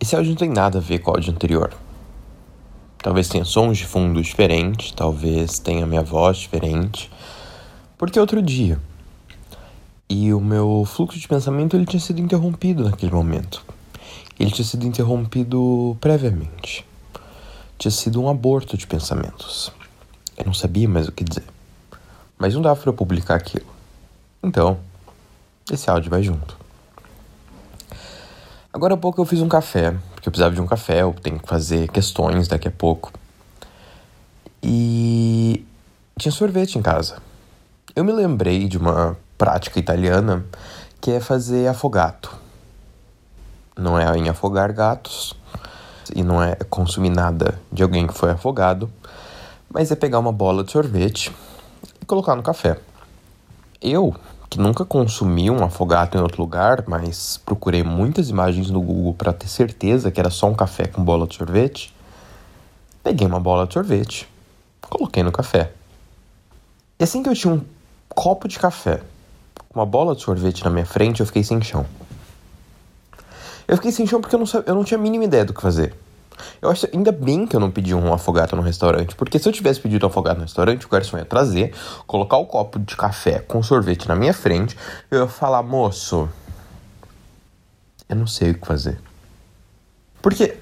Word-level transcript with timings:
Esse 0.00 0.16
áudio 0.16 0.30
não 0.30 0.36
tem 0.38 0.48
nada 0.48 0.78
a 0.78 0.80
ver 0.80 1.00
com 1.00 1.10
o 1.10 1.14
áudio 1.14 1.30
anterior. 1.30 1.70
Talvez 3.02 3.28
tenha 3.28 3.44
sons 3.44 3.76
de 3.76 3.86
fundo 3.86 4.22
diferentes, 4.22 4.92
talvez 4.92 5.58
tenha 5.58 5.86
minha 5.86 6.02
voz 6.02 6.38
diferente, 6.38 7.10
porque 7.98 8.18
é 8.18 8.22
outro 8.22 8.40
dia. 8.40 8.80
E 10.08 10.32
o 10.32 10.40
meu 10.40 10.84
fluxo 10.86 11.18
de 11.18 11.28
pensamento 11.28 11.76
ele 11.76 11.84
tinha 11.84 12.00
sido 12.00 12.18
interrompido 12.18 12.82
naquele 12.82 13.12
momento. 13.12 13.62
Ele 14.38 14.50
tinha 14.50 14.64
sido 14.64 14.86
interrompido 14.86 15.96
previamente. 16.00 16.84
Tinha 17.76 17.90
sido 17.90 18.22
um 18.22 18.28
aborto 18.30 18.78
de 18.78 18.86
pensamentos. 18.86 19.70
Eu 20.36 20.46
não 20.46 20.54
sabia 20.54 20.88
mais 20.88 21.08
o 21.08 21.12
que 21.12 21.24
dizer. 21.24 21.44
Mas 22.38 22.54
não 22.54 22.62
dava 22.62 22.80
para 22.80 22.88
eu 22.88 22.94
publicar 22.94 23.34
aquilo. 23.34 23.66
Então, 24.42 24.78
esse 25.70 25.90
áudio 25.90 26.10
vai 26.10 26.22
junto. 26.22 26.59
Agora 28.72 28.94
há 28.94 28.96
pouco 28.96 29.20
eu 29.20 29.24
fiz 29.24 29.40
um 29.40 29.48
café, 29.48 29.96
porque 30.14 30.28
eu 30.28 30.30
precisava 30.30 30.54
de 30.54 30.60
um 30.60 30.66
café, 30.66 31.02
eu 31.02 31.12
tenho 31.12 31.40
que 31.40 31.48
fazer 31.48 31.88
questões 31.88 32.46
daqui 32.46 32.68
a 32.68 32.70
pouco. 32.70 33.12
E 34.62 35.66
tinha 36.16 36.30
sorvete 36.30 36.78
em 36.78 36.82
casa. 36.82 37.20
Eu 37.96 38.04
me 38.04 38.12
lembrei 38.12 38.68
de 38.68 38.78
uma 38.78 39.16
prática 39.36 39.80
italiana 39.80 40.44
que 41.00 41.10
é 41.10 41.18
fazer 41.18 41.66
afogato. 41.66 42.32
Não 43.76 43.98
é 43.98 44.16
em 44.16 44.28
afogar 44.28 44.72
gatos 44.72 45.34
e 46.14 46.22
não 46.22 46.40
é 46.40 46.54
consumir 46.68 47.10
nada 47.10 47.60
de 47.72 47.82
alguém 47.82 48.06
que 48.06 48.14
foi 48.14 48.30
afogado, 48.30 48.88
mas 49.68 49.90
é 49.90 49.96
pegar 49.96 50.20
uma 50.20 50.32
bola 50.32 50.62
de 50.62 50.70
sorvete 50.70 51.32
e 52.00 52.06
colocar 52.06 52.36
no 52.36 52.42
café. 52.42 52.78
Eu 53.82 54.14
que 54.50 54.58
nunca 54.58 54.84
consumi 54.84 55.48
um 55.48 55.62
afogato 55.62 56.18
em 56.18 56.20
outro 56.20 56.42
lugar, 56.42 56.82
mas 56.88 57.36
procurei 57.46 57.84
muitas 57.84 58.28
imagens 58.28 58.68
no 58.68 58.80
Google 58.82 59.14
para 59.14 59.32
ter 59.32 59.46
certeza 59.46 60.10
que 60.10 60.18
era 60.18 60.28
só 60.28 60.48
um 60.48 60.54
café 60.54 60.88
com 60.88 61.04
bola 61.04 61.24
de 61.28 61.36
sorvete. 61.36 61.94
Peguei 63.00 63.24
uma 63.24 63.38
bola 63.38 63.64
de 63.64 63.74
sorvete, 63.74 64.28
coloquei 64.80 65.22
no 65.22 65.30
café. 65.30 65.72
E 66.98 67.04
assim 67.04 67.22
que 67.22 67.28
eu 67.28 67.34
tinha 67.34 67.54
um 67.54 67.62
copo 68.08 68.48
de 68.48 68.58
café, 68.58 69.00
uma 69.72 69.86
bola 69.86 70.16
de 70.16 70.22
sorvete 70.22 70.64
na 70.64 70.70
minha 70.70 70.84
frente, 70.84 71.20
eu 71.20 71.26
fiquei 71.26 71.44
sem 71.44 71.62
chão. 71.62 71.86
Eu 73.68 73.76
fiquei 73.76 73.92
sem 73.92 74.04
chão 74.04 74.20
porque 74.20 74.34
eu 74.34 74.40
não, 74.40 74.46
eu 74.66 74.74
não 74.74 74.82
tinha 74.82 74.98
a 74.98 75.00
mínima 75.00 75.24
ideia 75.24 75.44
do 75.44 75.54
que 75.54 75.62
fazer. 75.62 75.94
Eu 76.60 76.70
acho 76.70 76.88
ainda 76.92 77.12
bem 77.12 77.46
que 77.46 77.54
eu 77.54 77.60
não 77.60 77.70
pedi 77.70 77.94
um 77.94 78.12
afogado 78.12 78.56
no 78.56 78.62
restaurante, 78.62 79.14
porque 79.14 79.38
se 79.38 79.48
eu 79.48 79.52
tivesse 79.52 79.80
pedido 79.80 80.04
um 80.06 80.08
afogado 80.08 80.36
no 80.36 80.44
restaurante, 80.44 80.86
o 80.86 80.88
garçom 80.88 81.18
ia 81.18 81.24
trazer, 81.24 81.74
colocar 82.06 82.36
o 82.36 82.46
copo 82.46 82.78
de 82.78 82.96
café 82.96 83.40
com 83.40 83.62
sorvete 83.62 84.08
na 84.08 84.14
minha 84.14 84.32
frente, 84.32 84.76
eu 85.10 85.20
ia 85.20 85.28
falar, 85.28 85.62
moço, 85.62 86.28
eu 88.08 88.16
não 88.16 88.26
sei 88.26 88.50
o 88.50 88.54
que 88.54 88.66
fazer. 88.66 89.00
Porque 90.22 90.56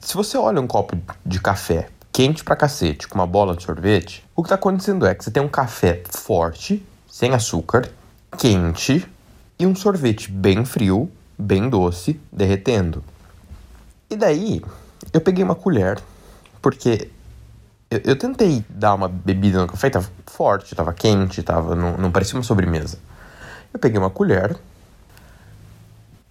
se 0.00 0.14
você 0.14 0.36
olha 0.36 0.60
um 0.60 0.66
copo 0.66 0.96
de 1.24 1.40
café 1.40 1.88
quente 2.12 2.42
pra 2.44 2.56
cacete, 2.56 3.06
com 3.08 3.16
uma 3.16 3.26
bola 3.26 3.56
de 3.56 3.62
sorvete, 3.62 4.24
o 4.34 4.42
que 4.42 4.48
tá 4.48 4.54
acontecendo 4.54 5.06
é 5.06 5.14
que 5.14 5.24
você 5.24 5.30
tem 5.30 5.42
um 5.42 5.48
café 5.48 6.02
forte, 6.08 6.84
sem 7.08 7.32
açúcar, 7.32 7.88
quente 8.36 9.06
e 9.58 9.66
um 9.66 9.74
sorvete 9.74 10.30
bem 10.30 10.64
frio, 10.64 11.10
bem 11.38 11.68
doce, 11.68 12.20
derretendo. 12.32 13.02
E 14.08 14.16
daí, 14.16 14.62
eu 15.12 15.20
peguei 15.20 15.42
uma 15.42 15.54
colher, 15.54 16.00
porque 16.60 17.10
eu, 17.90 18.00
eu, 18.04 18.16
tentei 18.16 18.64
dar 18.68 18.94
uma 18.94 19.08
bebida 19.08 19.60
no 19.60 19.66
café, 19.66 19.90
tava 19.90 20.08
forte, 20.26 20.74
tava 20.74 20.92
quente, 20.92 21.42
tava, 21.42 21.74
não, 21.74 21.96
não 21.96 22.10
parecia 22.10 22.36
uma 22.36 22.42
sobremesa. 22.42 22.98
Eu 23.72 23.80
peguei 23.80 23.98
uma 23.98 24.10
colher, 24.10 24.56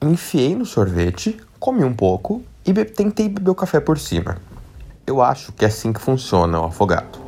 enfiei 0.01 0.55
no 0.55 0.65
sorvete, 0.65 1.39
comi 1.59 1.83
um 1.83 1.93
pouco 1.93 2.43
e 2.65 2.71
be 2.71 2.85
tentei 2.85 3.27
beber 3.27 3.51
o 3.51 3.55
café 3.55 3.79
por 3.79 3.97
cima. 3.97 4.37
Eu 5.05 5.21
acho 5.21 5.51
que 5.53 5.65
é 5.65 5.67
assim 5.67 5.91
que 5.91 5.99
funciona 5.99 6.59
o 6.61 6.65
afogado. 6.65 7.19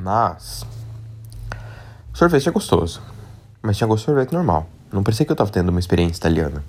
Mas. 0.00 0.66
Sorvete 2.12 2.48
é 2.48 2.52
gostoso. 2.52 3.00
Mas 3.62 3.76
tinha 3.76 3.86
gosto 3.86 4.00
de 4.02 4.06
sorvete 4.06 4.32
normal. 4.32 4.66
Não 4.92 5.02
parecia 5.02 5.24
que 5.24 5.30
eu 5.30 5.36
tava 5.36 5.50
tendo 5.50 5.68
uma 5.68 5.78
experiência 5.78 6.18
italiana. 6.18 6.64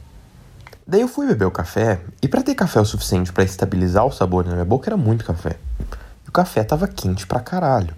Daí 0.86 1.02
eu 1.02 1.08
fui 1.08 1.28
beber 1.28 1.46
o 1.46 1.52
café, 1.52 2.02
e 2.22 2.28
para 2.28 2.42
ter 2.42 2.56
café 2.56 2.80
o 2.80 2.86
suficiente 2.86 3.32
para 3.32 3.44
estabilizar 3.44 4.06
o 4.06 4.12
sabor 4.12 4.46
na 4.46 4.54
minha 4.54 4.66
boca 4.66 4.90
era 4.90 4.98
muito 4.98 5.24
café. 5.24 5.58
E 6.26 6.30
o 6.30 6.32
café 6.32 6.64
tava 6.64 6.88
quente 6.88 7.26
pra 7.28 7.40
caralho. 7.40 7.94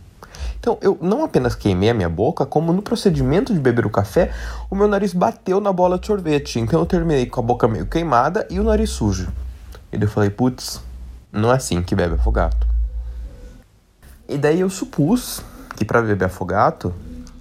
Então 0.59 0.77
eu 0.81 0.97
não 1.01 1.23
apenas 1.23 1.55
queimei 1.55 1.89
a 1.89 1.93
minha 1.93 2.09
boca, 2.09 2.45
como 2.45 2.71
no 2.71 2.81
procedimento 2.81 3.53
de 3.53 3.59
beber 3.59 3.85
o 3.85 3.89
café, 3.89 4.31
o 4.69 4.75
meu 4.75 4.87
nariz 4.87 5.13
bateu 5.13 5.59
na 5.59 5.73
bola 5.73 5.99
de 5.99 6.07
sorvete. 6.07 6.59
Então 6.59 6.79
eu 6.79 6.85
terminei 6.85 7.25
com 7.25 7.39
a 7.39 7.43
boca 7.43 7.67
meio 7.67 7.85
queimada 7.85 8.47
e 8.49 8.59
o 8.59 8.63
nariz 8.63 8.89
sujo. 8.89 9.27
E 9.91 9.97
daí 9.97 10.07
eu 10.07 10.11
falei, 10.11 10.29
putz, 10.29 10.81
não 11.31 11.51
é 11.51 11.55
assim 11.55 11.81
que 11.81 11.95
bebe 11.95 12.15
afogato. 12.15 12.65
E 14.27 14.37
daí 14.37 14.61
eu 14.61 14.69
supus 14.69 15.41
que 15.75 15.83
para 15.83 16.01
beber 16.01 16.25
afogato 16.25 16.93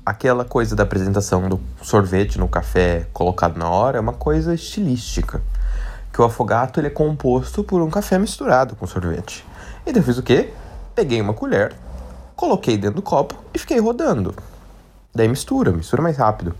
aquela 0.05 0.45
coisa 0.45 0.75
da 0.75 0.83
apresentação 0.83 1.49
do 1.49 1.61
sorvete 1.81 2.39
no 2.39 2.49
café 2.49 3.07
colocado 3.13 3.57
na 3.57 3.69
hora 3.69 3.99
é 3.99 4.01
uma 4.01 4.13
coisa 4.13 4.55
estilística. 4.55 5.41
Que 6.13 6.21
o 6.21 6.25
afogato 6.25 6.79
ele 6.79 6.89
é 6.89 6.91
composto 6.91 7.65
por 7.65 7.81
um 7.81 7.89
café 7.89 8.19
misturado 8.19 8.77
com 8.77 8.87
sorvete. 8.87 9.47
E 9.87 9.97
eu 9.97 10.03
fiz 10.03 10.19
o 10.19 10.23
quê? 10.23 10.53
Peguei 10.95 11.21
uma 11.21 11.33
colher, 11.33 11.75
coloquei 12.37 12.77
dentro 12.77 12.97
do 12.97 13.03
copo 13.03 13.43
e 13.55 13.59
fiquei 13.59 13.79
rodando. 13.79 14.35
Daí 15.15 15.29
mistura, 15.29 15.73
mistura 15.73 16.03
mais 16.03 16.17
rápido. 16.17 16.55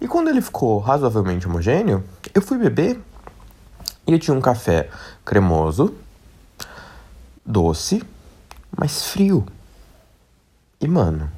E 0.00 0.08
quando 0.08 0.28
ele 0.28 0.40
ficou 0.40 0.78
razoavelmente 0.78 1.46
homogêneo, 1.46 2.02
eu 2.32 2.40
fui 2.40 2.56
beber 2.56 2.98
e 4.06 4.12
eu 4.12 4.18
tinha 4.18 4.34
um 4.34 4.40
café 4.40 4.88
cremoso, 5.24 5.94
doce, 7.44 8.02
mas 8.74 9.06
frio. 9.06 9.44
E 10.80 10.88
mano, 10.88 11.30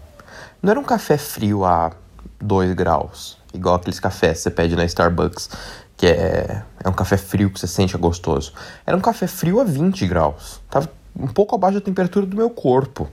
não 0.62 0.70
era 0.70 0.80
um 0.80 0.84
café 0.84 1.16
frio 1.16 1.64
a 1.64 1.92
2 2.40 2.72
graus, 2.74 3.38
igual 3.52 3.74
aqueles 3.76 4.00
cafés 4.00 4.38
que 4.38 4.42
você 4.44 4.50
pede 4.50 4.76
na 4.76 4.84
Starbucks, 4.84 5.50
que 5.96 6.06
é, 6.06 6.62
é 6.82 6.88
um 6.88 6.92
café 6.92 7.16
frio 7.16 7.50
que 7.50 7.60
você 7.60 7.66
sente 7.66 7.94
é 7.94 7.98
gostoso. 7.98 8.54
Era 8.86 8.96
um 8.96 9.00
café 9.00 9.26
frio 9.26 9.60
a 9.60 9.64
20 9.64 10.06
graus. 10.06 10.60
Tava 10.70 10.88
um 11.14 11.26
pouco 11.26 11.54
abaixo 11.54 11.78
da 11.78 11.84
temperatura 11.84 12.24
do 12.24 12.36
meu 12.36 12.48
corpo. 12.48 13.08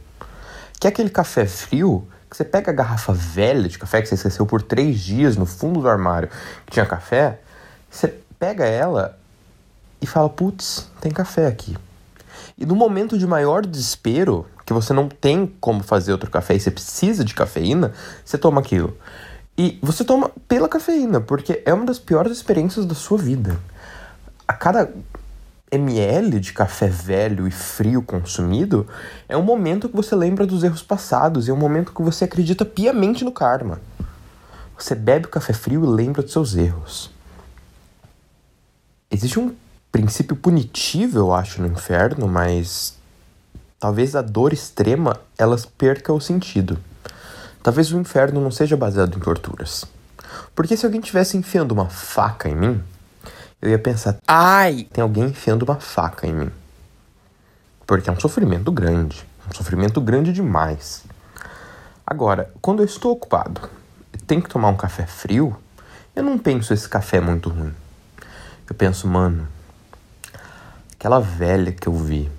Que 0.80 0.88
é 0.88 0.90
aquele 0.90 1.10
café 1.10 1.46
frio 1.46 2.08
que 2.30 2.38
você 2.38 2.46
pega 2.46 2.72
a 2.72 2.74
garrafa 2.74 3.14
velha 3.14 3.68
de 3.68 3.78
café 3.78 4.02
que 4.02 4.08
você 4.08 4.16
esqueceu 4.16 4.46
por 4.46 4.62
três 4.62 5.00
dias 5.00 5.36
no 5.36 5.46
fundo 5.46 5.82
do 5.82 5.90
armário 5.90 6.30
que 6.66 6.74
tinha 6.74 6.86
café, 6.86 7.40
você 7.90 8.14
pega 8.40 8.66
ela 8.66 9.18
e 10.02 10.08
fala: 10.08 10.30
Putz, 10.30 10.90
tem 11.02 11.12
café 11.12 11.48
aqui. 11.48 11.78
E 12.58 12.66
no 12.66 12.76
momento 12.76 13.18
de 13.18 13.28
maior 13.28 13.66
desespero, 13.66 14.46
que 14.67 14.73
você 14.73 14.91
não 14.91 15.07
tem 15.07 15.47
como 15.61 15.81
fazer 15.81 16.11
outro 16.11 16.29
café 16.29 16.53
e 16.53 16.59
você 16.59 16.69
precisa 16.69 17.23
de 17.23 17.33
cafeína, 17.33 17.94
você 18.23 18.38
toma 18.38 18.59
aquilo. 18.59 18.97
E 19.57 19.79
você 19.81 20.03
toma 20.03 20.29
pela 20.45 20.67
cafeína, 20.67 21.22
porque 21.22 21.63
é 21.66 21.73
uma 21.73 21.85
das 21.85 21.97
piores 21.97 22.33
experiências 22.33 22.85
da 22.85 22.94
sua 22.94 23.17
vida. 23.17 23.57
A 24.45 24.51
cada 24.51 24.91
ml 25.72 26.41
de 26.41 26.51
café 26.51 26.88
velho 26.89 27.47
e 27.47 27.51
frio 27.51 28.01
consumido 28.01 28.85
é 29.29 29.38
um 29.38 29.41
momento 29.41 29.88
que 29.88 29.95
você 29.95 30.13
lembra 30.13 30.45
dos 30.45 30.66
erros 30.66 30.84
passados 30.84 31.47
e 31.47 31.51
é 31.51 31.53
um 31.53 31.57
momento 31.57 31.94
que 31.94 32.01
você 32.01 32.25
acredita 32.25 32.66
piamente 32.66 33.23
no 33.23 33.31
karma. 33.31 33.79
Você 34.78 34.94
bebe 34.94 35.28
o 35.28 35.29
café 35.29 35.53
frio 35.53 35.85
e 35.85 35.88
lembra 35.88 36.22
dos 36.22 36.34
seus 36.34 36.55
erros. 36.55 37.09
Existe 39.09 39.39
um 39.39 39.55
princípio 39.94 40.35
punitivo, 40.35 41.19
eu 41.19 41.34
acho, 41.34 41.61
no 41.61 41.69
inferno, 41.69 42.28
mas 42.28 42.97
talvez 43.80 44.16
a 44.16 44.22
dor 44.22 44.54
extrema 44.54 45.20
elas 45.38 45.66
perca 45.66 46.14
o 46.14 46.20
sentido. 46.20 46.78
Talvez 47.62 47.92
o 47.92 48.00
inferno 48.00 48.42
não 48.42 48.52
seja 48.52 48.78
baseado 48.78 49.16
em 49.16 49.20
torturas. 49.20 49.86
Porque 50.56 50.78
se 50.78 50.86
alguém 50.86 51.02
tivesse 51.02 51.38
enfiando 51.38 51.72
uma 51.72 51.90
faca 51.90 52.50
em 52.50 52.56
mim, 52.56 52.84
eu 53.62 53.70
ia 53.70 53.80
pensar: 53.80 54.18
ai, 54.28 54.88
tem 54.91 55.02
alguém 55.02 55.26
enfiando 55.26 55.64
uma 55.64 55.79
faca 55.79 56.28
em 56.28 56.34
mim. 56.34 56.52
Porque 57.85 58.09
é 58.09 58.14
um 58.14 58.20
sofrimento 58.20 58.72
grande, 58.72 59.26
um 59.50 59.53
sofrimento 59.53 60.02
grande 60.02 60.34
demais. 60.34 61.03
Agora, 62.06 62.52
quando 62.62 62.82
eu 62.82 62.85
estou 62.85 63.12
ocupado 63.12 63.70
e 64.14 64.18
tenho 64.18 64.41
que 64.41 64.50
tomar 64.50 64.70
um 64.70 64.78
café 64.78 65.06
frio, 65.06 65.56
eu 66.16 66.23
não 66.23 66.38
penso 66.38 66.73
esse 66.73 66.88
café 66.88 67.18
é 67.18 67.22
muito 67.22 67.50
ruim. 67.50 67.73
Eu 68.70 68.76
penso, 68.76 69.08
mano, 69.08 69.47
aquela 70.94 71.20
velha 71.20 71.72
que 71.72 71.88
eu 71.88 71.94
vi 71.94 72.30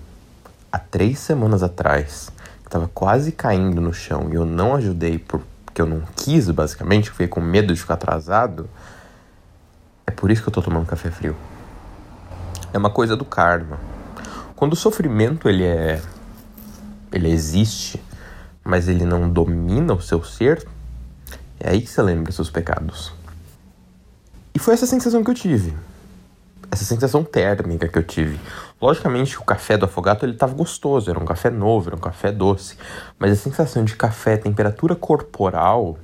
há 0.72 0.78
três 0.78 1.18
semanas 1.18 1.62
atrás, 1.62 2.30
que 2.60 2.68
estava 2.68 2.88
quase 2.88 3.32
caindo 3.32 3.80
no 3.80 3.92
chão 3.92 4.28
e 4.30 4.34
eu 4.34 4.44
não 4.44 4.74
ajudei 4.74 5.18
porque 5.18 5.80
eu 5.80 5.86
não 5.86 6.02
quis, 6.16 6.50
basicamente, 6.50 7.10
fiquei 7.10 7.28
com 7.28 7.40
medo 7.40 7.72
de 7.72 7.80
ficar 7.80 7.94
atrasado, 7.94 8.68
é 10.06 10.10
por 10.10 10.30
isso 10.30 10.42
que 10.42 10.48
eu 10.48 10.52
tô 10.52 10.62
tomando 10.62 10.86
café 10.86 11.10
frio. 11.10 11.36
É 12.72 12.78
uma 12.78 12.90
coisa 12.90 13.16
do 13.16 13.24
karma. 13.24 13.78
Quando 14.56 14.72
o 14.72 14.76
sofrimento 14.76 15.48
ele 15.48 15.64
é 15.64 16.02
ele 17.12 17.30
existe, 17.30 18.02
mas 18.62 18.88
ele 18.88 19.04
não 19.04 19.30
domina 19.30 19.94
o 19.94 20.00
seu 20.00 20.22
ser, 20.22 20.66
é 21.58 21.70
aí 21.70 21.80
que 21.80 21.88
você 21.88 22.02
lembra 22.02 22.30
seus 22.32 22.50
pecados. 22.50 23.12
E 24.54 24.58
foi 24.58 24.74
essa 24.74 24.86
sensação 24.86 25.24
que 25.24 25.30
eu 25.30 25.34
tive. 25.34 25.76
essa 26.70 26.84
sensação 26.84 27.24
térmica 27.24 27.88
que 27.88 27.98
eu 27.98 28.02
tive. 28.02 28.38
Logicamente, 28.80 29.36
o 29.38 29.44
café 29.44 29.76
do 29.76 29.86
afogato 29.86 30.24
ele 30.24 30.32
estava 30.32 30.54
gostoso, 30.54 31.10
era 31.10 31.18
um 31.18 31.24
café 31.24 31.50
novo, 31.50 31.88
era 31.88 31.96
um 31.96 32.00
café 32.00 32.30
doce, 32.30 32.76
mas 33.18 33.32
a 33.32 33.36
sensação 33.36 33.84
de 33.84 33.96
café, 33.96 34.36
temperatura 34.36 34.94
corporal, 34.94 35.98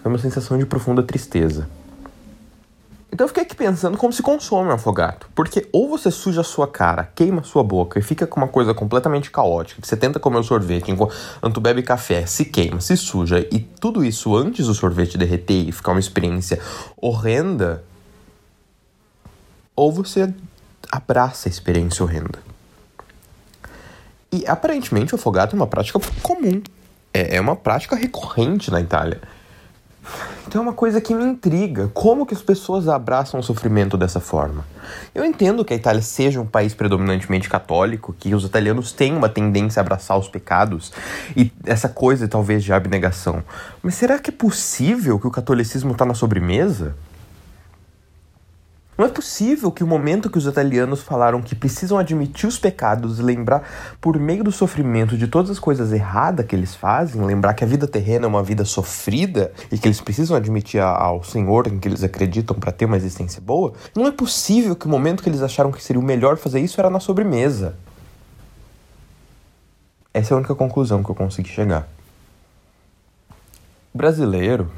foi 0.00 0.12
uma 0.12 0.18
sensação 0.18 0.56
de 0.56 0.66
profunda 0.66 1.02
tristeza. 1.02 1.68
Então 3.14 3.24
eu 3.24 3.28
fiquei 3.28 3.44
aqui 3.44 3.54
pensando 3.54 3.96
como 3.96 4.12
se 4.12 4.20
consome 4.20 4.70
um 4.70 4.72
afogato. 4.72 5.28
Porque 5.36 5.68
ou 5.72 5.88
você 5.88 6.10
suja 6.10 6.40
a 6.40 6.44
sua 6.44 6.66
cara, 6.66 7.08
queima 7.14 7.42
a 7.42 7.44
sua 7.44 7.62
boca 7.62 7.96
e 7.98 8.02
fica 8.02 8.26
com 8.26 8.40
uma 8.40 8.48
coisa 8.48 8.74
completamente 8.74 9.30
caótica, 9.30 9.80
que 9.80 9.86
você 9.86 9.96
tenta 9.96 10.18
comer 10.18 10.38
o 10.38 10.42
sorvete 10.42 10.90
enquanto 10.90 11.60
bebe 11.60 11.82
café, 11.82 12.26
se 12.26 12.44
queima, 12.44 12.80
se 12.80 12.96
suja, 12.96 13.38
e 13.52 13.60
tudo 13.60 14.04
isso 14.04 14.34
antes 14.36 14.66
do 14.66 14.74
sorvete 14.74 15.16
derreter 15.16 15.68
e 15.68 15.70
ficar 15.70 15.92
uma 15.92 16.00
experiência 16.00 16.60
horrenda, 16.96 17.84
ou 19.76 19.92
você 19.92 20.34
abraça 20.90 21.48
a 21.48 21.50
experiência 21.50 22.04
horrenda. 22.04 22.38
E 24.32 24.44
aparentemente 24.46 25.14
o 25.14 25.16
afogato 25.16 25.54
é 25.54 25.56
uma 25.56 25.66
prática 25.66 26.00
comum. 26.22 26.60
É, 27.12 27.36
é 27.36 27.40
uma 27.40 27.54
prática 27.54 27.94
recorrente 27.94 28.70
na 28.70 28.80
Itália. 28.80 29.20
Então 30.46 30.60
é 30.60 30.62
uma 30.62 30.72
coisa 30.72 31.00
que 31.00 31.14
me 31.14 31.24
intriga. 31.24 31.90
Como 31.94 32.26
que 32.26 32.34
as 32.34 32.42
pessoas 32.42 32.88
abraçam 32.88 33.40
o 33.40 33.42
sofrimento 33.42 33.96
dessa 33.96 34.20
forma? 34.20 34.64
Eu 35.14 35.24
entendo 35.24 35.64
que 35.64 35.72
a 35.72 35.76
Itália 35.76 36.02
seja 36.02 36.40
um 36.40 36.46
país 36.46 36.74
predominantemente 36.74 37.48
católico, 37.48 38.14
que 38.18 38.34
os 38.34 38.44
italianos 38.44 38.92
têm 38.92 39.16
uma 39.16 39.28
tendência 39.28 39.80
a 39.80 39.82
abraçar 39.82 40.18
os 40.18 40.28
pecados 40.28 40.92
e 41.36 41.50
essa 41.64 41.88
coisa 41.88 42.28
talvez 42.28 42.62
de 42.62 42.72
abnegação. 42.72 43.42
Mas 43.82 43.94
será 43.94 44.18
que 44.18 44.30
é 44.30 44.32
possível 44.32 45.18
que 45.18 45.26
o 45.26 45.30
catolicismo 45.30 45.92
está 45.92 46.04
na 46.04 46.14
sobremesa? 46.14 46.94
Não 48.96 49.04
é 49.04 49.08
possível 49.08 49.72
que 49.72 49.82
o 49.82 49.86
momento 49.86 50.30
que 50.30 50.38
os 50.38 50.46
italianos 50.46 51.02
falaram 51.02 51.42
que 51.42 51.54
precisam 51.54 51.98
admitir 51.98 52.46
os 52.46 52.58
pecados 52.58 53.18
e 53.18 53.22
lembrar, 53.22 53.68
por 54.00 54.18
meio 54.20 54.44
do 54.44 54.52
sofrimento, 54.52 55.18
de 55.18 55.26
todas 55.26 55.50
as 55.50 55.58
coisas 55.58 55.92
erradas 55.92 56.46
que 56.46 56.54
eles 56.54 56.76
fazem, 56.76 57.20
lembrar 57.20 57.54
que 57.54 57.64
a 57.64 57.66
vida 57.66 57.88
terrena 57.88 58.26
é 58.26 58.28
uma 58.28 58.42
vida 58.42 58.64
sofrida 58.64 59.52
e 59.72 59.78
que 59.78 59.88
eles 59.88 60.00
precisam 60.00 60.36
admitir 60.36 60.80
ao 60.80 61.24
Senhor 61.24 61.66
em 61.66 61.78
que 61.78 61.88
eles 61.88 62.04
acreditam 62.04 62.56
para 62.56 62.70
ter 62.70 62.84
uma 62.84 62.96
existência 62.96 63.40
boa, 63.40 63.72
não 63.96 64.06
é 64.06 64.12
possível 64.12 64.76
que 64.76 64.86
o 64.86 64.88
momento 64.88 65.22
que 65.24 65.28
eles 65.28 65.42
acharam 65.42 65.72
que 65.72 65.82
seria 65.82 66.00
o 66.00 66.04
melhor 66.04 66.36
fazer 66.36 66.60
isso 66.60 66.80
era 66.80 66.88
na 66.88 67.00
sobremesa. 67.00 67.76
Essa 70.12 70.32
é 70.32 70.34
a 70.34 70.38
única 70.38 70.54
conclusão 70.54 71.02
que 71.02 71.10
eu 71.10 71.14
consegui 71.16 71.48
chegar. 71.48 71.88
O 73.92 73.98
brasileiro, 73.98 74.70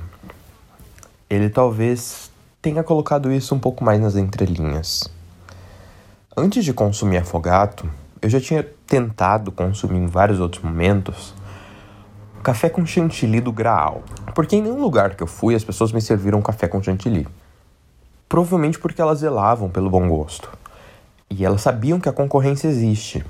ele 1.28 1.50
talvez 1.50 2.30
tenha 2.66 2.82
colocado 2.82 3.32
isso 3.32 3.54
um 3.54 3.60
pouco 3.60 3.84
mais 3.84 4.00
nas 4.00 4.16
entrelinhas. 4.16 5.08
Antes 6.36 6.64
de 6.64 6.72
consumir 6.72 7.18
afogato, 7.18 7.88
eu 8.20 8.28
já 8.28 8.40
tinha 8.40 8.66
tentado 8.84 9.52
consumir 9.52 9.98
em 9.98 10.06
vários 10.08 10.40
outros 10.40 10.64
momentos 10.64 11.32
café 12.42 12.68
com 12.68 12.84
chantilly 12.84 13.40
do 13.40 13.52
Graal. 13.52 14.02
Porque 14.34 14.56
em 14.56 14.62
nenhum 14.62 14.80
lugar 14.80 15.14
que 15.14 15.22
eu 15.22 15.28
fui 15.28 15.54
as 15.54 15.62
pessoas 15.62 15.92
me 15.92 16.00
serviram 16.00 16.42
café 16.42 16.66
com 16.66 16.82
chantilly. 16.82 17.28
Provavelmente 18.28 18.80
porque 18.80 19.00
elas 19.00 19.20
zelavam 19.20 19.70
pelo 19.70 19.88
bom 19.88 20.08
gosto. 20.08 20.50
E 21.30 21.44
elas 21.44 21.60
sabiam 21.60 22.00
que 22.00 22.08
a 22.08 22.12
concorrência 22.12 22.66
existe. 22.66 23.24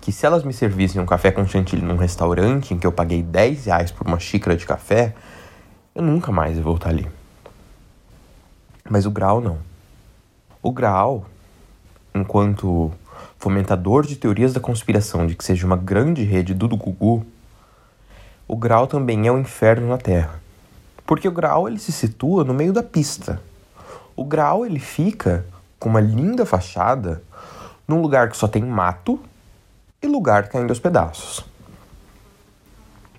Que 0.00 0.10
se 0.10 0.24
elas 0.24 0.42
me 0.42 0.54
servissem 0.54 1.02
um 1.02 1.06
café 1.06 1.30
com 1.30 1.46
chantilly 1.46 1.82
num 1.82 1.96
restaurante 1.96 2.72
em 2.72 2.78
que 2.78 2.86
eu 2.86 2.92
paguei 2.92 3.22
10 3.22 3.66
reais 3.66 3.90
por 3.90 4.06
uma 4.06 4.18
xícara 4.18 4.56
de 4.56 4.64
café, 4.64 5.14
eu 5.94 6.00
nunca 6.00 6.32
mais 6.32 6.56
ia 6.56 6.62
voltar 6.62 6.88
ali. 6.88 7.19
Mas 8.90 9.06
o 9.06 9.10
Grau 9.10 9.40
não. 9.40 9.58
O 10.60 10.72
Grau, 10.72 11.24
enquanto 12.12 12.92
fomentador 13.38 14.04
de 14.04 14.16
teorias 14.16 14.52
da 14.52 14.58
conspiração 14.58 15.28
de 15.28 15.36
que 15.36 15.44
seja 15.44 15.64
uma 15.64 15.76
grande 15.76 16.24
rede 16.24 16.52
do 16.52 16.68
Gugu, 16.76 17.24
o 18.48 18.56
Grau 18.56 18.88
também 18.88 19.28
é 19.28 19.32
o 19.32 19.38
inferno 19.38 19.88
na 19.88 19.96
Terra. 19.96 20.40
Porque 21.06 21.28
o 21.28 21.30
Grau 21.30 21.68
ele 21.68 21.78
se 21.78 21.92
situa 21.92 22.42
no 22.42 22.52
meio 22.52 22.72
da 22.72 22.82
pista. 22.82 23.40
O 24.16 24.24
Grau 24.24 24.66
ele 24.66 24.80
fica 24.80 25.46
com 25.78 25.88
uma 25.88 26.00
linda 26.00 26.44
fachada 26.44 27.22
num 27.86 28.02
lugar 28.02 28.28
que 28.28 28.36
só 28.36 28.48
tem 28.48 28.64
mato 28.64 29.20
e 30.02 30.08
lugar 30.08 30.48
caindo 30.48 30.70
aos 30.70 30.80
pedaços. 30.80 31.44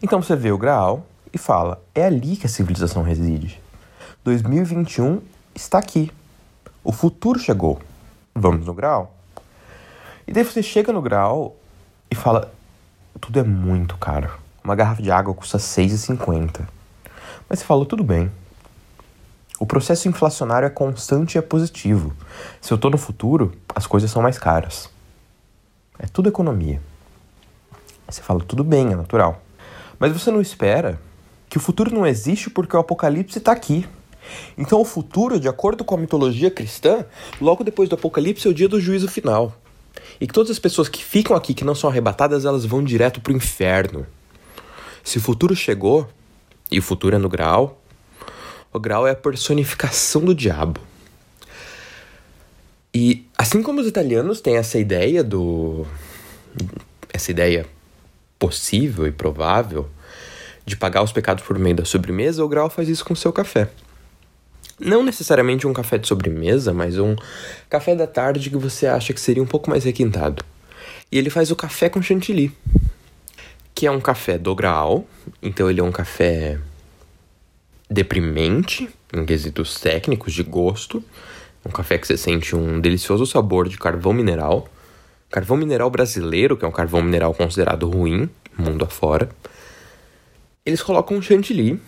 Então 0.04 0.22
você 0.22 0.36
vê 0.36 0.52
o 0.52 0.58
Graal 0.58 1.06
e 1.34 1.38
fala: 1.38 1.82
é 1.96 2.06
ali 2.06 2.36
que 2.36 2.46
a 2.46 2.50
civilização 2.50 3.04
reside. 3.04 3.62
2021 4.26 5.22
está 5.56 5.78
aqui. 5.78 6.12
O 6.84 6.92
futuro 6.92 7.40
chegou. 7.40 7.80
Vamos 8.34 8.66
no 8.66 8.74
grau? 8.74 9.16
E 10.28 10.34
daí 10.34 10.44
você 10.44 10.64
chega 10.64 10.92
no 10.92 11.02
grau 11.02 11.56
e 12.10 12.16
fala: 12.16 12.52
tudo 13.20 13.40
é 13.40 13.44
muito 13.44 13.98
caro. 13.98 14.32
Uma 14.64 14.76
garrafa 14.76 15.02
de 15.02 15.12
água 15.12 15.34
custa 15.34 15.58
R$ 15.58 15.64
6,50. 15.64 16.62
Mas 17.48 17.60
você 17.60 17.66
falou: 17.66 17.86
tudo 17.86 18.04
bem. 18.04 18.32
O 19.60 19.66
processo 19.66 20.08
inflacionário 20.08 20.66
é 20.66 20.70
constante 20.70 21.36
e 21.36 21.38
é 21.38 21.42
positivo. 21.42 22.16
Se 22.60 22.74
eu 22.74 22.76
estou 22.76 22.90
no 22.90 22.98
futuro, 22.98 23.54
as 23.76 23.86
coisas 23.86 24.10
são 24.10 24.22
mais 24.22 24.40
caras. 24.40 24.90
É 26.00 26.08
tudo 26.08 26.30
economia. 26.30 26.82
Você 28.08 28.22
fala: 28.22 28.44
tudo 28.44 28.64
bem, 28.64 28.92
é 28.92 28.96
natural. 28.96 29.42
Mas 30.00 30.12
você 30.12 30.32
não 30.32 30.42
espera 30.42 31.00
que 31.48 31.58
o 31.58 31.62
futuro 31.62 31.94
não 31.94 32.08
existe 32.08 32.50
porque 32.50 32.76
o 32.76 32.80
apocalipse 32.80 33.38
está 33.38 33.52
aqui. 33.52 33.88
Então, 34.58 34.82
o 34.82 34.86
futuro, 34.86 35.40
de 35.40 35.48
acordo 35.48 35.84
com 35.84 35.96
a 35.96 35.98
mitologia 35.98 36.52
cristã, 36.52 37.06
logo 37.40 37.64
depois 37.64 37.90
do 37.90 37.96
Apocalipse 37.96 38.48
é 38.48 38.50
o 38.50 38.54
dia 38.54 38.68
do 38.68 38.80
juízo 38.80 39.08
final. 39.08 39.56
E 40.20 40.28
que 40.28 40.34
todas 40.34 40.52
as 40.52 40.60
pessoas 40.60 40.88
que 40.88 41.04
ficam 41.04 41.36
aqui, 41.36 41.54
que 41.54 41.64
não 41.64 41.76
são 41.76 41.90
arrebatadas, 41.90 42.46
elas 42.46 42.66
vão 42.66 42.84
direto 42.84 43.20
para 43.20 43.34
o 43.34 43.36
inferno. 43.36 44.06
Se 45.04 45.18
o 45.18 45.22
futuro 45.22 45.56
chegou, 45.56 46.08
e 46.72 46.80
o 46.80 46.82
futuro 46.82 47.16
é 47.16 47.20
no 47.20 47.28
grau, 47.28 47.82
o 48.72 48.80
grau 48.80 49.06
é 49.06 49.12
a 49.12 49.16
personificação 49.16 50.24
do 50.24 50.34
diabo. 50.34 50.80
E 52.94 53.26
assim 53.38 53.62
como 53.62 53.82
os 53.82 53.88
italianos 53.88 54.42
têm 54.42 54.56
essa 54.56 54.80
ideia 54.80 55.24
do. 55.24 55.86
essa 57.12 57.32
ideia 57.32 57.66
possível 58.40 59.06
e 59.06 59.12
provável 59.12 59.88
de 60.66 60.76
pagar 60.76 61.04
os 61.04 61.12
pecados 61.12 61.44
por 61.44 61.58
meio 61.60 61.76
da 61.76 61.86
sobremesa, 61.86 62.44
o 62.44 62.48
grau 62.48 62.70
faz 62.70 62.88
isso 62.88 63.04
com 63.04 63.14
o 63.14 63.18
seu 63.18 63.32
café. 63.32 63.70
Não 64.84 65.04
necessariamente 65.04 65.68
um 65.68 65.74
café 65.74 66.00
de 66.00 66.08
sobremesa, 66.08 66.74
mas 66.74 66.98
um 66.98 67.16
café 67.70 67.96
da 67.96 68.08
tarde 68.08 68.50
que 68.50 68.58
você 68.58 68.88
acha 68.88 69.14
que 69.14 69.22
seria 69.22 69.44
um 69.44 69.46
pouco 69.46 69.70
mais 69.70 69.84
requintado. 69.84 70.44
E 71.12 71.20
ele 71.20 71.30
faz 71.30 71.52
o 71.52 71.56
café 71.56 71.88
com 71.88 72.02
chantilly, 72.02 72.52
que 73.76 73.86
é 73.86 73.92
um 73.92 74.02
café 74.02 74.40
do 74.40 74.56
Graal, 74.56 75.06
então 75.40 75.70
ele 75.70 75.80
é 75.80 75.84
um 75.84 75.92
café 75.92 76.58
deprimente 77.88 78.90
em 79.14 79.24
quesitos 79.24 79.80
técnicos 79.80 80.34
de 80.34 80.42
gosto, 80.42 81.04
um 81.64 81.70
café 81.70 82.00
que 82.00 82.08
você 82.08 82.18
sente 82.18 82.56
um 82.56 82.80
delicioso 82.80 83.28
sabor 83.28 83.70
de 83.70 83.78
carvão 83.78 84.14
mineral, 84.14 84.68
carvão 85.30 85.58
mineral 85.58 85.92
brasileiro, 85.92 86.58
que 86.58 86.66
é 86.66 86.68
um 86.68 86.72
carvão 86.72 87.04
mineral 87.04 87.36
considerado 87.36 87.88
ruim, 87.88 88.28
mundo 88.58 88.84
afora. 88.84 89.30
Eles 90.66 90.82
colocam 90.82 91.22
chantilly, 91.22 91.80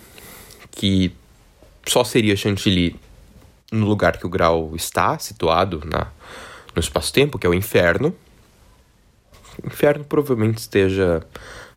que 0.70 1.12
só 1.86 2.04
seria 2.04 2.36
chantilly 2.36 2.96
no 3.72 3.86
lugar 3.86 4.18
que 4.18 4.26
o 4.26 4.30
grau 4.30 4.72
está 4.76 5.18
situado 5.18 5.82
na, 5.86 6.08
no 6.76 6.80
espaço-tempo, 6.80 7.40
que 7.40 7.48
é 7.48 7.50
o 7.50 7.54
inferno. 7.54 8.16
O 9.64 9.68
inferno 9.68 10.04
provavelmente 10.04 10.60
esteja 10.60 11.26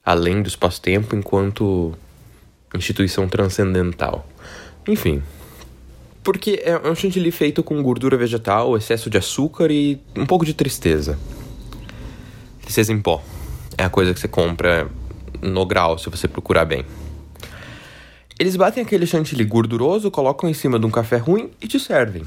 além 0.05 0.43
do 0.43 0.49
espaço-tempo 0.49 1.17
enquanto 1.17 1.95
instituição 2.75 3.29
transcendental. 3.29 4.27
Enfim. 4.87 5.23
Porque 6.23 6.61
é 6.65 6.77
um 6.89 6.95
chantilly 6.95 7.31
feito 7.31 7.63
com 7.63 7.83
gordura 7.83 8.17
vegetal, 8.17 8.77
excesso 8.77 9.09
de 9.09 9.17
açúcar 9.17 9.71
e 9.71 10.01
um 10.17 10.27
pouco 10.27 10.45
de 10.45 10.55
tristeza. 10.55 11.19
Tristeza 12.63 12.93
em 12.93 13.01
pó. 13.01 13.23
É 13.79 13.85
a 13.85 13.91
coisa 13.91 14.13
que 14.13 14.21
você 14.21 14.29
compra 14.29 14.89
no 15.41 15.65
grau, 15.65 15.99
se 15.99 16.11
você 16.11 16.27
procurar 16.27 16.65
bem. 16.65 16.85
Eles 18.39 18.55
batem 18.55 18.83
aquele 18.83 19.07
chantilly 19.07 19.45
gorduroso, 19.45 20.11
colocam 20.11 20.49
em 20.49 20.53
cima 20.53 20.79
de 20.79 20.85
um 20.85 20.91
café 20.91 21.17
ruim 21.17 21.51
e 21.59 21.67
te 21.67 21.81
servem. 21.81 22.23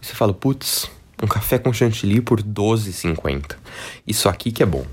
E 0.00 0.06
você 0.06 0.12
fala, 0.12 0.34
putz, 0.34 0.90
um 1.22 1.26
café 1.28 1.56
com 1.56 1.72
chantilly 1.72 2.20
por 2.20 2.42
12,50. 2.42 3.56
Isso 4.04 4.28
aqui 4.28 4.50
que 4.50 4.64
é 4.64 4.66
bom. 4.66 4.84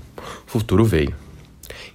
O 0.46 0.50
futuro 0.50 0.84
veio. 0.84 1.12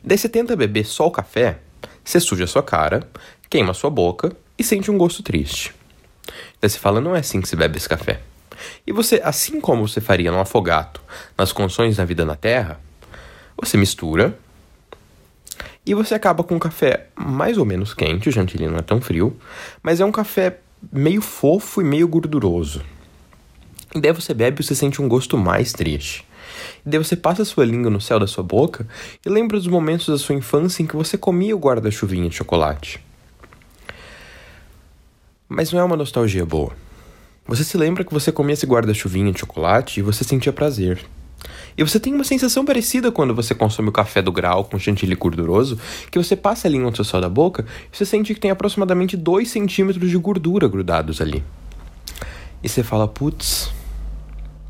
Daí 0.04 0.18
você 0.18 0.28
tenta 0.28 0.58
beber 0.58 0.86
só 0.86 1.08
o 1.08 1.12
café, 1.12 1.60
você 2.04 2.20
suja 2.20 2.44
a 2.44 2.48
sua 2.48 2.62
cara, 2.62 3.08
queima 3.50 3.72
a 3.72 3.74
sua 3.74 3.90
boca 3.90 4.36
e 4.60 4.64
sente 4.64 4.92
um 4.92 4.98
gosto 4.98 5.24
triste. 5.24 5.74
Daí 6.60 6.70
você 6.70 6.78
fala, 6.78 7.00
não 7.00 7.16
é 7.16 7.20
assim 7.20 7.40
que 7.40 7.48
se 7.48 7.56
bebe 7.56 7.78
esse 7.78 7.88
café. 7.88 8.20
E 8.86 8.92
você, 8.92 9.22
assim 9.24 9.62
como 9.62 9.88
você 9.88 10.02
faria 10.02 10.34
no 10.34 10.40
afogato, 10.40 11.02
nas 11.38 11.54
condições 11.54 11.96
da 11.96 12.04
vida 12.04 12.26
na 12.26 12.36
Terra, 12.36 12.80
você 13.58 13.78
mistura, 13.78 14.38
e 15.86 15.94
você 15.94 16.16
acaba 16.16 16.44
com 16.44 16.56
um 16.56 16.60
café 16.60 17.08
mais 17.16 17.58
ou 17.58 17.66
menos 17.66 17.94
quente, 17.94 18.28
o 18.28 18.32
chantilly 18.32 18.68
não 18.68 18.78
é 18.78 18.82
tão 18.82 19.00
frio, 19.00 19.38
mas 19.84 20.00
é 20.00 20.06
um 20.06 20.12
café 20.12 20.60
meio 20.92 21.22
fofo 21.22 21.82
e 21.82 21.84
meio 21.84 22.08
gorduroso. 22.08 22.82
E 23.94 24.02
daí 24.02 24.12
você 24.12 24.34
bebe 24.34 24.62
e 24.62 24.64
você 24.64 24.76
sente 24.76 25.02
um 25.02 25.08
gosto 25.08 25.38
mais 25.38 25.72
triste. 25.72 26.26
E 26.86 26.90
daí 26.90 26.98
você 26.98 27.16
passa 27.16 27.44
a 27.44 27.46
sua 27.46 27.66
língua 27.66 27.90
no 27.90 28.02
céu 28.02 28.20
da 28.20 28.28
sua 28.28 28.44
boca 28.44 28.88
e 29.26 29.30
lembra 29.30 29.58
dos 29.58 29.68
momentos 29.68 30.08
da 30.08 30.18
sua 30.18 30.36
infância 30.36 30.84
em 30.84 30.88
que 30.88 30.96
você 30.96 31.18
comia 31.18 31.56
o 31.56 31.60
guarda-chuvinha 31.60 32.30
de 32.30 32.36
chocolate. 32.36 33.00
Mas 35.48 35.72
não 35.72 35.80
é 35.80 35.84
uma 35.84 35.96
nostalgia 35.96 36.46
boa. 36.46 36.74
Você 37.48 37.64
se 37.64 37.78
lembra 37.78 38.04
que 38.04 38.14
você 38.14 38.32
comia 38.32 38.54
esse 38.54 38.66
guarda-chuvinha 38.66 39.32
de 39.32 39.40
chocolate 39.40 40.00
e 40.00 40.04
você 40.04 40.24
sentia 40.24 40.52
prazer. 40.52 41.00
E 41.78 41.84
você 41.84 42.00
tem 42.00 42.14
uma 42.14 42.24
sensação 42.24 42.64
parecida 42.64 43.12
quando 43.12 43.36
você 43.36 43.54
consome 43.54 43.90
o 43.90 43.92
café 43.92 44.22
do 44.22 44.32
grau 44.32 44.64
com 44.64 44.80
chantilly 44.80 45.16
gorduroso, 45.16 45.78
que 46.10 46.18
você 46.18 46.36
passa 46.36 46.68
a 46.68 46.72
língua 46.72 46.90
no 46.90 46.96
seu 46.96 47.06
céu 47.06 47.20
da 47.20 47.30
boca 47.30 47.66
e 47.92 47.98
você 47.98 48.06
sente 48.06 48.34
que 48.34 48.40
tem 48.40 48.52
aproximadamente 48.52 49.18
2 49.18 49.50
centímetros 49.50 50.10
de 50.10 50.18
gordura 50.18 50.68
grudados 50.68 51.22
ali. 51.22 51.44
E 52.64 52.70
você 52.70 52.82
fala, 52.82 53.08
putz, 53.08 53.72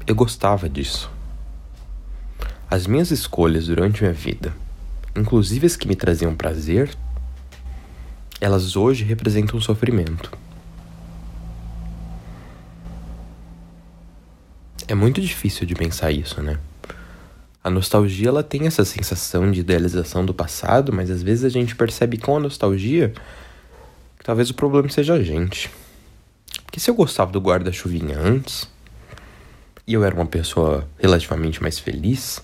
eu 0.07 0.15
gostava 0.15 0.67
disso. 0.67 1.09
As 2.69 2.87
minhas 2.87 3.11
escolhas 3.11 3.67
durante 3.67 4.01
minha 4.01 4.13
vida, 4.13 4.53
inclusive 5.15 5.65
as 5.67 5.75
que 5.75 5.87
me 5.87 5.95
traziam 5.95 6.35
prazer, 6.35 6.89
elas 8.41 8.75
hoje 8.75 9.03
representam 9.03 9.61
sofrimento. 9.61 10.31
É 14.87 14.93
muito 14.93 15.19
difícil 15.19 15.65
de 15.65 15.73
pensar 15.73 16.11
isso, 16.11 16.41
né? 16.41 16.59
A 17.63 17.69
nostalgia 17.71 18.27
ela 18.27 18.43
tem 18.43 18.67
essa 18.67 18.85
sensação 18.85 19.49
de 19.49 19.61
idealização 19.61 20.23
do 20.23 20.33
passado, 20.33 20.93
mas 20.93 21.09
às 21.09 21.23
vezes 21.23 21.43
a 21.43 21.49
gente 21.49 21.75
percebe 21.75 22.19
com 22.19 22.37
a 22.37 22.39
nostalgia 22.39 23.11
que 24.19 24.23
talvez 24.23 24.51
o 24.51 24.53
problema 24.53 24.87
seja 24.89 25.15
a 25.15 25.23
gente. 25.23 25.71
Porque 26.63 26.79
se 26.79 26.91
eu 26.91 26.93
gostava 26.93 27.31
do 27.31 27.39
guarda-chuvinha 27.39 28.19
antes 28.19 28.69
e 29.87 29.95
eu 29.95 30.03
era 30.03 30.13
uma 30.13 30.27
pessoa 30.27 30.87
relativamente 30.99 31.59
mais 31.59 31.79
feliz, 31.79 32.39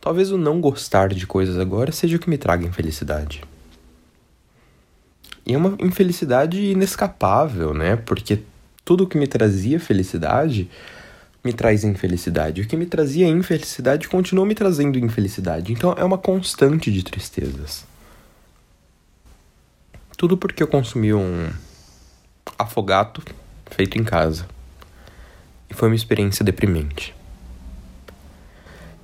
talvez 0.00 0.30
o 0.30 0.38
não 0.38 0.60
gostar 0.60 1.08
de 1.08 1.26
coisas 1.26 1.58
agora 1.58 1.90
seja 1.90 2.16
o 2.16 2.20
que 2.20 2.30
me 2.30 2.38
traga 2.38 2.64
infelicidade. 2.64 3.42
E 5.44 5.54
é 5.54 5.58
uma 5.58 5.76
infelicidade 5.80 6.60
inescapável, 6.60 7.74
né? 7.74 7.96
Porque 7.96 8.42
tudo 8.84 9.08
que 9.08 9.18
me 9.18 9.26
trazia 9.26 9.80
felicidade 9.80 10.70
me 11.46 11.52
traz 11.52 11.84
infelicidade. 11.84 12.60
O 12.60 12.66
que 12.66 12.76
me 12.76 12.86
trazia 12.86 13.28
infelicidade 13.28 14.08
continua 14.08 14.44
me 14.44 14.54
trazendo 14.54 14.98
infelicidade. 14.98 15.72
Então 15.72 15.94
é 15.96 16.02
uma 16.02 16.18
constante 16.18 16.90
de 16.90 17.04
tristezas. 17.04 17.86
Tudo 20.16 20.36
porque 20.36 20.60
eu 20.60 20.66
consumi 20.66 21.14
um 21.14 21.48
afogato 22.58 23.22
feito 23.70 23.96
em 23.96 24.02
casa. 24.02 24.48
E 25.70 25.74
foi 25.74 25.88
uma 25.88 25.94
experiência 25.94 26.44
deprimente. 26.44 27.14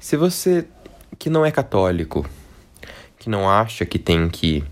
Se 0.01 0.17
você 0.17 0.67
que 1.17 1.31
não 1.31 1.47
é 1.47 1.53
católico, 1.53 2.29
que 3.21 3.31
não 3.31 3.49
acha 3.49 3.87
que 3.87 4.01
tem 4.01 4.29
que 4.29 4.65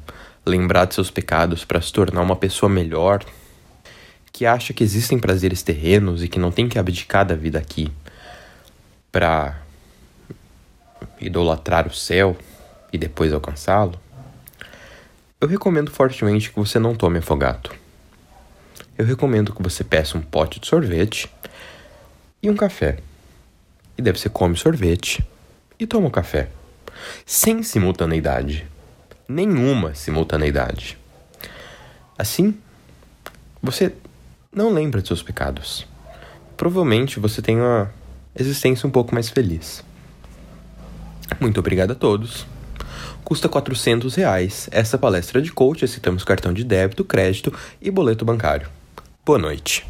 lembrar 0.45 0.87
de 0.87 0.95
seus 0.95 1.09
pecados 1.09 1.65
para 1.65 1.81
se 1.81 1.93
tornar 1.93 2.21
uma 2.21 2.35
pessoa 2.35 2.69
melhor, 2.69 3.25
que 4.41 4.47
acha 4.47 4.73
que 4.73 4.83
existem 4.83 5.19
prazeres 5.19 5.63
terrenos 5.63 6.25
e 6.25 6.29
que 6.29 6.39
não 6.39 6.51
tem 6.51 6.67
que 6.67 6.79
abdicar 6.79 7.27
da 7.27 7.35
vida 7.35 7.59
aqui 7.59 7.93
para 9.13 9.61
idolatrar 11.21 11.87
o 11.87 11.93
céu 11.93 12.35
e 12.91 12.97
depois 12.97 13.35
alcançá-lo, 13.35 14.01
eu 15.39 15.47
recomendo 15.47 15.91
fortemente 15.91 16.49
que 16.49 16.59
você 16.59 16.79
não 16.79 16.95
tome 16.95 17.19
afogato. 17.19 17.71
Eu 18.97 19.05
recomendo 19.05 19.55
que 19.55 19.63
você 19.63 19.85
peça 19.85 20.17
um 20.17 20.23
pote 20.23 20.59
de 20.59 20.67
sorvete 20.67 21.31
e 22.43 22.49
um 22.49 22.57
café. 22.57 22.97
E 23.99 24.01
deve 24.01 24.19
você 24.19 24.31
come 24.31 24.57
sorvete 24.57 25.23
e 25.79 25.87
toma 25.87 26.09
o 26.09 26.11
café. 26.11 26.49
Sem 27.27 27.63
simultaneidade. 27.63 28.67
Nenhuma 29.29 29.95
simultaneidade. 29.95 30.97
Assim, 32.17 32.59
você 33.63 33.93
não 34.53 34.71
lembra 34.73 35.01
de 35.01 35.09
seus 35.09 35.23
pecados. 35.23 35.87
Provavelmente 36.57 37.21
você 37.21 37.41
tem 37.41 37.57
uma 37.57 37.91
existência 38.35 38.87
um 38.87 38.91
pouco 38.91 39.15
mais 39.15 39.29
feliz. 39.29 39.85
Muito 41.39 41.61
obrigado 41.61 41.93
a 41.93 41.95
todos. 41.95 42.47
Custa 43.25 43.49
400 43.49 44.15
reais 44.17 44.69
essa 44.73 44.99
palestra 44.99 45.41
de 45.41 45.53
coach. 45.53 45.85
Aceitamos 45.85 46.25
cartão 46.25 46.53
de 46.53 46.65
débito, 46.65 47.05
crédito 47.05 47.55
e 47.81 47.91
boleto 47.91 48.25
bancário. 48.25 48.69
Boa 49.25 49.39
noite. 49.39 49.87